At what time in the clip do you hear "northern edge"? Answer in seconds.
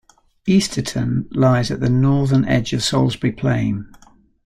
1.87-2.73